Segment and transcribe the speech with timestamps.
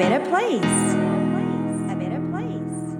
[0.00, 0.86] better place.
[1.92, 2.96] A better place.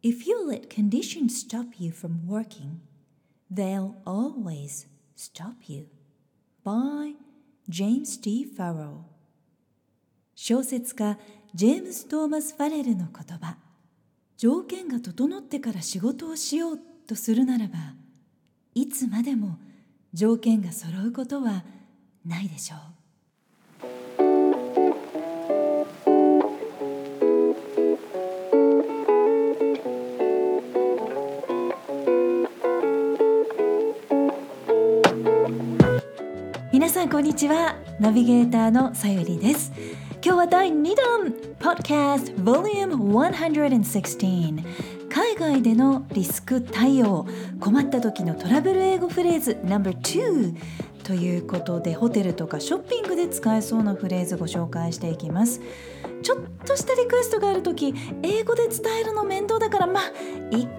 [0.00, 2.82] If you let conditions stop you from working,
[3.50, 5.88] they'll always stop you.
[6.64, 7.14] By
[7.68, 8.46] James T.
[8.46, 9.06] Farrell
[10.36, 11.18] 小説家
[11.52, 13.56] ジェームス・トーマス・ファレルの言葉
[14.36, 17.74] 条件が整ってから仕事をしようとするならば
[18.74, 19.58] いつまでも
[20.14, 21.64] 条件が揃うことは
[22.24, 22.99] ないでしょう
[36.90, 37.76] さんこんにちは。
[38.00, 39.70] ナビゲーターのさゆりです。
[40.24, 44.64] 今日は第2弾 Podcast Vol.116
[45.08, 47.28] 海外でのリスク対応。
[47.60, 50.56] 困った時のトラブル英語フレーズ No.2
[51.04, 55.60] ということでホテルとかショッピングで使えそうなフレーズご紹介していきます。
[56.24, 60.02] ちょっとしたリクエストがある時英語で伝えるの面倒だからまあ
[60.50, 60.72] いっか。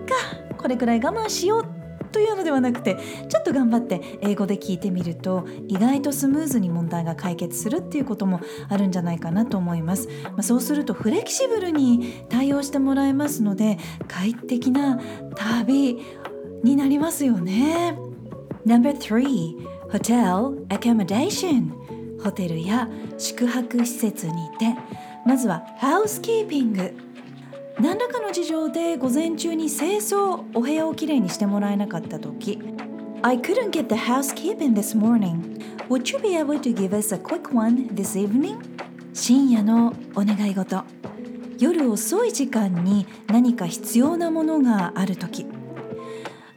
[0.58, 1.81] これくらい我慢しよう。
[2.12, 2.98] というのではなくて
[3.30, 15.00] ちょっと頑張って英語で聞いてみると意外とスムーズに問題が解決するっていうこともあるんじゃないかなと思います、まあ、そうするとフレキシブルに対応してもらえますので快適な
[15.36, 15.98] 旅
[16.64, 17.98] になりますよね。
[18.66, 21.72] No.3 Hotel Accommodation.
[22.24, 24.76] ホテルや宿泊施設にて。
[25.26, 27.11] まずはハウスキーピング。
[27.80, 32.60] 何らかの事情で午前中に清掃お部屋をきれいにしてもらえなかった時
[33.24, 35.62] I couldn't get the housekeeping this morning.
[35.90, 38.58] Would you be able to give us a quick one this evening?
[39.14, 40.84] 深夜のお願い事
[41.60, 45.46] 夜遅い時間に何か必要なものがある時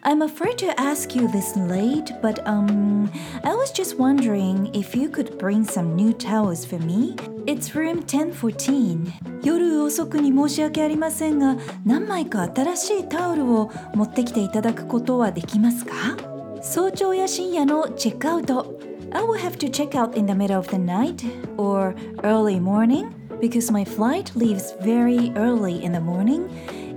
[0.04, 3.12] I'm afraid to ask you this late, but um,
[3.44, 7.16] I was just wondering if you could bring some new towels for me.
[7.46, 9.12] It's room 1014.
[9.44, 15.94] 夜遅くに申し訳ありませんが、何枚か新しいタオルを持ってきていただくことはできますか
[16.62, 18.80] 早朝や深夜のチェックアウト。
[19.12, 21.26] I will have to check out in the middle of the night
[21.58, 26.48] or early morning because my flight leaves very early in the morning.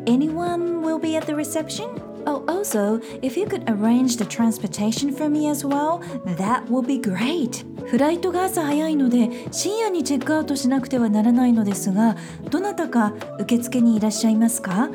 [0.06, 1.88] Anyone will be at the reception?
[2.29, 6.01] Oh, also, if you could arrange the transportation for me as well,
[6.35, 7.65] that would be great.
[7.88, 12.17] フライトが朝早いので深夜にチェックアウトしなくてはならないのですが、
[12.49, 14.89] どなたか受付にいらっしゃいますか？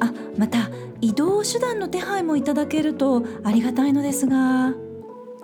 [0.00, 0.68] あ、また
[1.00, 4.74] 移動手段の手配もいただけるとありがたいのですが、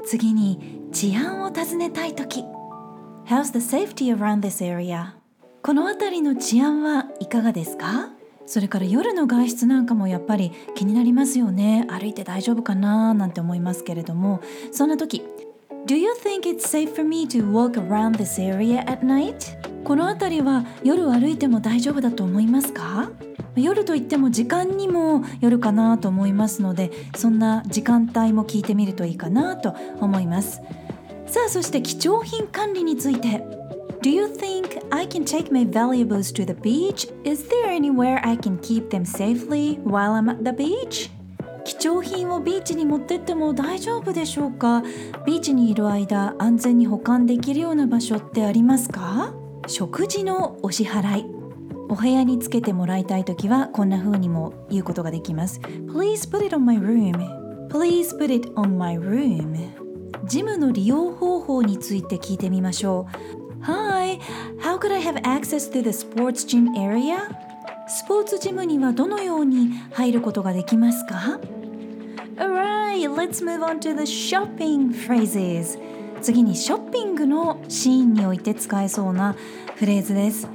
[0.05, 2.43] 次に治安を尋ねたいとき。
[3.27, 5.13] How's the safety around this area?
[5.63, 8.14] この辺りの治安はいかがですか？
[8.47, 11.87] それから夜の外出なんかもやっぱり気になりますよね。
[11.89, 13.15] 歩いて大丈夫かな？
[13.15, 14.41] なんて思いますけれども。
[14.71, 15.23] そんな時
[15.87, 19.57] Do you think it's safe for me to walk around this area at night?
[19.85, 23.11] この辺りは夜歩いても大丈夫だと思いますか？
[23.57, 30.61] 夜といっても時間にもよるかなと思いますのでそんな時間帯も聞いてみるといいかなと思います。
[31.27, 33.43] さあそして貴重品管理について。
[34.03, 34.54] Do you think
[34.91, 37.07] I can take my valuables to the beach?
[37.25, 41.11] Is there anywhere I can keep them safely while I'm at the beach?
[41.65, 44.83] 貴重品をビーチに持ってっても大丈夫でしょうか
[45.27, 49.35] ビーチにいる間安全に保管できるような場所ってありますか
[49.67, 51.27] 食事のお支払い
[51.89, 57.13] お部屋につけてもらいたいときはこんな風にも言うことができます Please put it on my room
[57.69, 59.71] Please put it on my room
[60.27, 63.07] ジムの利用方法について聞いてみましょ
[63.41, 64.21] う Hi,
[64.61, 67.31] how could I have access to the sports gym area?
[67.89, 71.41] スポーツジムにはどのように入ることができますか
[72.37, 75.79] Alright, let's move on to the shopping phrases.
[76.21, 79.35] 次にショッピングのシーンにおいて使えそうな
[79.77, 80.47] フレーズです。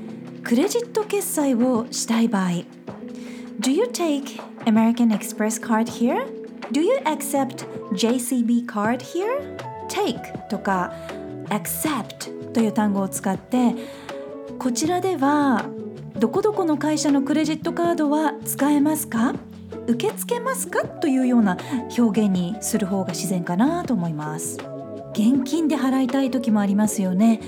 [0.43, 2.49] クレジット決済をしたい場合
[3.59, 6.27] Do you take American Express card here?
[6.71, 9.57] Do you accept JCB card here?
[9.87, 10.93] Take とか
[11.49, 13.75] accept という単語を使って
[14.57, 15.65] こちらでは
[16.17, 19.35] どこどこの会社のクレジットカードは使えますか？
[19.87, 20.85] 受け付けますか？
[20.85, 21.57] というような
[21.97, 24.57] 表現にする方が自然かなと思います。
[25.13, 27.39] 現金で払いたい時もありますよね。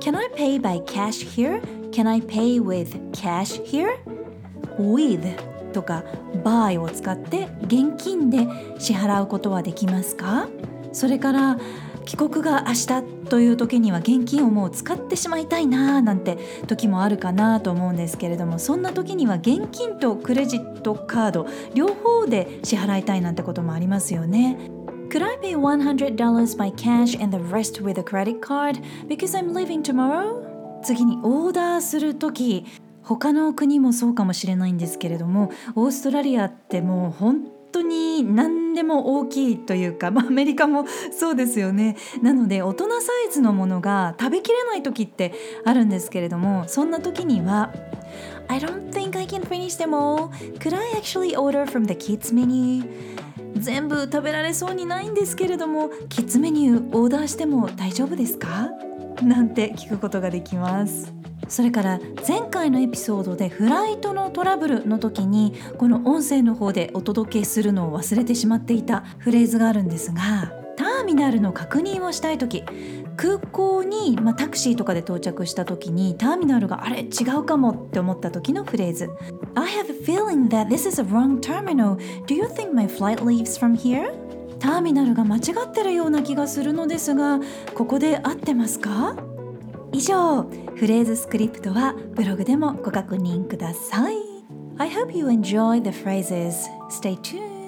[0.00, 1.60] Can I pay by cash here?
[1.90, 3.88] Can I pay with cash here?
[4.78, 5.36] with
[5.72, 6.04] とか
[6.44, 8.46] by を使って現金で
[8.78, 10.48] 支払うことはできますか？
[10.92, 11.58] それから
[12.08, 24.56] 帰国が明日という時には現金をもう使ってしまいたいなーなんて時もあるかなと思うんですけれどもそんな時には現金とクレジットカード両方で支払いたいなんてこともありますよね。
[25.10, 26.16] Could I pay $100
[26.56, 30.42] by cash and the rest with a credit card because I'm leaving tomorrow?
[30.82, 32.64] 次にオーダーする時
[33.02, 45.32] 他の国もそうかもしれないんですけれどもオーストラリアってもう本当に何でも大きいというか、 まあ、アメリカもそうですよねなので大人サイズのものが食べきれない時って
[45.64, 47.72] あるんですけれどもそんな時には
[48.46, 50.28] I don't think I can finish them all.
[50.60, 52.88] Could I actually order from the kids menu?
[53.56, 58.70] 全部食べられそうにないんですけれどもキッズメニューオーダーしても大丈夫ですか？
[59.22, 61.12] なんて聞くことができます
[61.48, 72.62] それから前回のエピソードでフライトのトラブルの時にこの音声の方でお届けするのを忘れてしまっていたフレーズがあるんですがターミナルの確認をしたい時
[73.16, 79.10] 空港に、まあ、タクシーとかで到着した時にターミナルがあれ違うかもって思った時のフレーズ
[79.56, 81.96] I have a feeling that this is a wrong terminal.
[82.26, 84.12] Do you think my flight leaves from here?
[84.60, 87.40] ターミナルが間違ってるような気がするのですが
[87.74, 89.16] ここで合ってますか？
[89.92, 90.48] 以上
[90.78, 94.14] フレーズスクリプトはブログでもご確認ください
[94.78, 96.54] I hope you enjoy the phrases.
[96.88, 97.58] Stay tuned.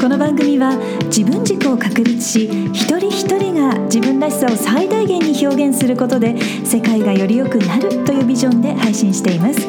[0.00, 0.76] この番組は
[1.06, 9.66] 自分軸を確立し一人一人が自分らしさを最大限に表現することで世界がより良くなるというビジョンで配信しています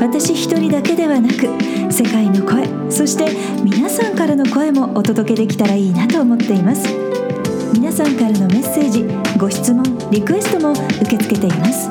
[0.00, 1.46] 私一人だけではなく
[1.92, 3.30] 世界の声そして
[3.62, 7.09] 皆さんからの声もお届けできたらいいなと思っています
[7.80, 9.04] 皆さんからのメッセージ
[9.38, 11.88] ご質問リクエストも受け付けています。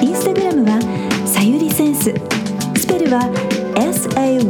[0.00, 0.80] インスタグラムは
[1.26, 2.14] さゆりセンス。
[2.76, 3.22] スペルは
[3.74, 4.46] SAYURI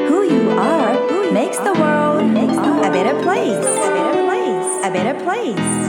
[0.07, 0.95] Who you are
[1.31, 3.67] makes the world a better place.
[3.67, 4.85] A better place.
[4.85, 5.88] A better place.